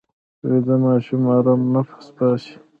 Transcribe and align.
ویده 0.47 0.75
ماشوم 0.83 1.23
ارام 1.35 1.61
نفس 1.75 2.07
باسي 2.15 2.53